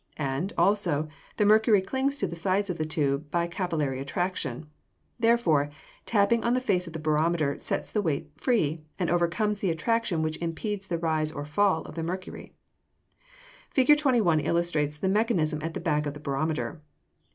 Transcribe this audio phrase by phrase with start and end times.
[0.17, 1.07] And, also,
[1.37, 4.65] the mercury clings to the sides of the tube by capillary attraction;
[5.19, 5.69] therefore,
[6.07, 10.23] tapping on the face of the barometer sets the weight free, and overcomes the attraction
[10.23, 12.51] which impedes the rise or fall of the mercury.
[13.69, 13.95] Fig.
[13.95, 16.81] 21 illustrates the mechanism at the back of the barometer.